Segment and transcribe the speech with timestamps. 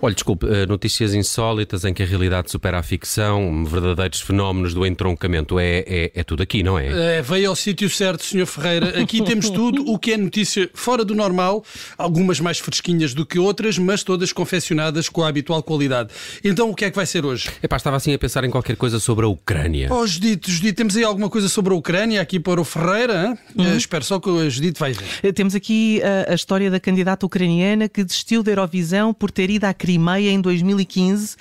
[0.00, 4.86] Olha, desculpe, eh, notícias insólitas em que a realidade supera a ficção, verdadeiros fenómenos do
[4.86, 7.18] entroncamento, é, é, é tudo aqui, não é?
[7.18, 8.46] É, veio ao sítio certo, Sr.
[8.46, 9.00] Ferreira.
[9.00, 11.64] Aqui temos tudo o que é notícia fora do normal,
[11.96, 16.10] algumas mais fresquinhas do que outras, mas todas confeccionadas com a habitual qualidade.
[16.44, 17.50] Então, o que é que vai ser hoje?
[17.62, 19.88] Epá, estava assim a pensar em qualquer coisa sobre a Ucrânia.
[19.92, 23.36] Oh, Judite, Judite, temos aí alguma coisa sobre a Ucrânia aqui para o Ferreira?
[23.56, 23.72] Uhum.
[23.72, 25.04] Uh, espero só que a Judite vai ver.
[25.22, 29.50] Eh, temos aqui a, a história da candidata ucraniana que desistiu da Eurovisão por ter
[29.50, 31.34] ido à Crimeia em 2015,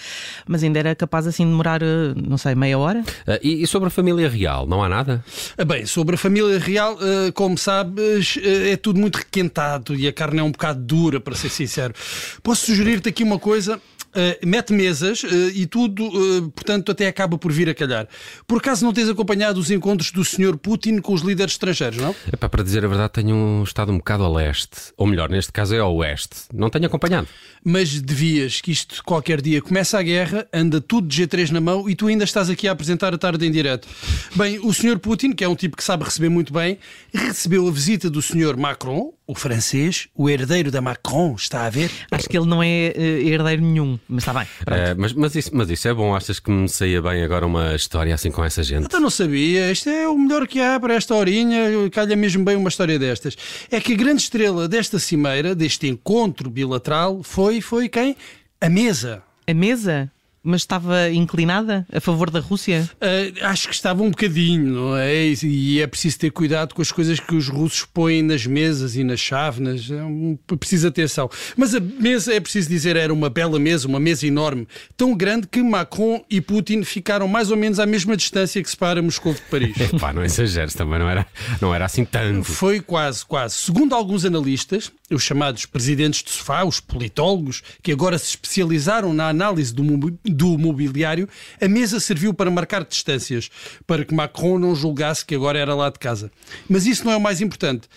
[0.47, 3.01] mas ainda era capaz assim de demorar, eh, não sei, meia hora.
[3.01, 5.21] Uh, e, e, sobre a família real, não há nada?
[5.59, 10.13] Uh, bem, sobre a família real, uh, como sabes, é tudo muito requentado e a
[10.13, 11.93] carne é um bocado dura, para ser sincero.
[12.41, 13.81] Posso sugerir-te aqui uma coisa?
[14.07, 18.07] Uh, mete mesas uh, e tudo, uh, portanto, até acaba por vir a calhar.
[18.47, 20.57] Por acaso não tens acompanhado os encontros do Sr.
[20.57, 22.15] Putin com os líderes estrangeiros, não?
[22.31, 24.93] Epá, para dizer a verdade, tenho estado um bocado a leste.
[24.97, 26.47] Ou melhor, neste caso é ao oeste.
[26.53, 27.27] Não tenho acompanhado.
[27.63, 31.89] Mas devias, que isto qualquer dia começa a guerra, anda tudo de G3 na mão
[31.89, 33.87] e tu ainda estás aqui a apresentar a tarde em direto.
[34.35, 34.99] Bem, o Sr.
[34.99, 36.79] Putin, que é um tipo que sabe receber muito bem,
[37.13, 38.57] recebeu a visita do Sr.
[38.57, 41.91] Macron, o francês, o herdeiro da Macron, está a ver?
[42.09, 44.43] Acho que ele não é uh, herdeiro nenhum, mas está bem.
[44.43, 47.75] Uh, mas, mas, isso, mas isso é bom, achas que me saía bem agora uma
[47.75, 48.85] história assim com essa gente?
[48.85, 51.59] Então não sabia, este é o melhor que há para esta horinha,
[51.91, 53.35] calha mesmo bem uma história destas.
[53.69, 58.15] É que a grande estrela desta cimeira, deste encontro bilateral, foi, foi quem?
[58.61, 59.21] A mesa.
[59.45, 60.09] A mesa?
[60.47, 62.89] Mas estava inclinada a favor da Rússia?
[62.95, 65.33] Uh, acho que estava um bocadinho, não é?
[65.43, 69.03] E é preciso ter cuidado com as coisas que os russos põem nas mesas e
[69.03, 69.91] nas chávenas.
[69.91, 71.29] É um, preciso atenção.
[71.55, 75.47] Mas a mesa, é preciso dizer, era uma bela mesa, uma mesa enorme, tão grande
[75.47, 79.41] que Macron e Putin ficaram mais ou menos à mesma distância que separa Moscou de
[79.41, 79.75] Paris.
[79.99, 81.27] Pá, não exageres, também não era,
[81.59, 82.45] não era assim tanto.
[82.45, 83.55] Foi quase, quase.
[83.55, 89.27] Segundo alguns analistas, os chamados presidentes de sofá, os politólogos, que agora se especializaram na
[89.27, 89.83] análise do
[90.37, 91.27] do mobiliário,
[91.59, 93.49] a mesa serviu para marcar distâncias,
[93.85, 96.31] para que Macron não julgasse que agora era lá de casa.
[96.69, 97.87] Mas isso não é o mais importante.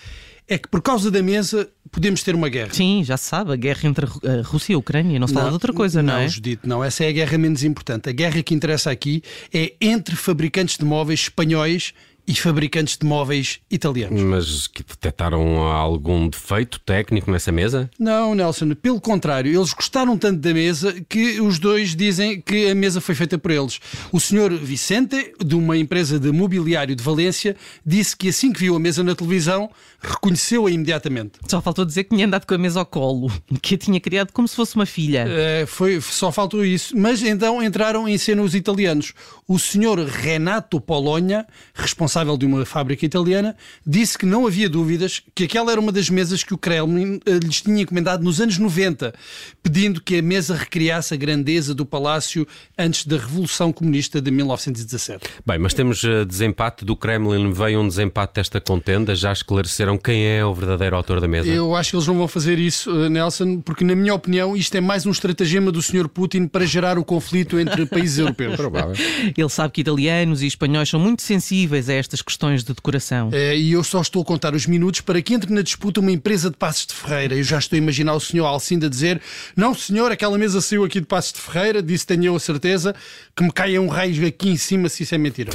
[0.49, 2.73] É que por causa da mesa podemos ter uma guerra.
[2.73, 5.47] Sim, já se sabe, a guerra entre a Rússia e a Ucrânia, não se fala
[5.47, 6.23] de outra coisa, não, não é?
[6.23, 8.09] Não, Judito, não, essa é a guerra menos importante.
[8.09, 9.23] A guerra que interessa aqui
[9.55, 11.93] é entre fabricantes de móveis espanhóis
[12.27, 14.23] e fabricantes de móveis italianos.
[14.23, 17.91] Mas que detectaram algum defeito técnico nessa mesa?
[17.99, 22.75] Não, Nelson, pelo contrário, eles gostaram tanto da mesa que os dois dizem que a
[22.75, 23.81] mesa foi feita por eles.
[24.13, 28.77] O senhor Vicente, de uma empresa de mobiliário de Valência, disse que assim que viu
[28.77, 29.71] a mesa na televisão,
[30.01, 31.33] reconheceu-a imediatamente.
[31.49, 33.31] Só faltou dizer que tinha andado com a mesa ao colo,
[33.61, 35.27] que a tinha criado como se fosse uma filha.
[35.29, 36.97] É, foi, só faltou isso.
[36.97, 39.13] Mas então entraram em cena os italianos.
[39.49, 43.57] O senhor Renato Polonha, responsável responsável de uma fábrica italiana,
[43.87, 47.39] disse que não havia dúvidas que aquela era uma das mesas que o Kremlin eh,
[47.39, 49.15] lhes tinha encomendado nos anos 90,
[49.63, 55.25] pedindo que a mesa recriasse a grandeza do palácio antes da Revolução Comunista de 1917.
[55.47, 60.27] Bem, mas temos uh, desempate do Kremlin, veio um desempate desta contenda, já esclareceram quem
[60.27, 61.49] é o verdadeiro autor da mesa?
[61.49, 64.75] Eu acho que eles não vão fazer isso, eh, Nelson, porque na minha opinião isto
[64.75, 66.09] é mais um estratagema do Sr.
[66.09, 68.57] Putin para gerar o conflito entre países europeus.
[68.57, 68.95] Provável.
[69.37, 73.31] Ele sabe que italianos e espanhóis são muito sensíveis a estas questões de decoração.
[73.33, 76.11] É, e eu só estou a contar os minutos para que entre na disputa uma
[76.11, 77.35] empresa de Passos de Ferreira.
[77.37, 79.21] Eu já estou a imaginar o senhor Alcinda dizer:
[79.57, 82.95] Não, senhor, aquela mesa saiu aqui de Passos de Ferreira, disse tenho eu a certeza
[83.37, 85.53] que me caia um raio aqui em cima se isso é mentira.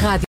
[0.00, 0.26] Rádio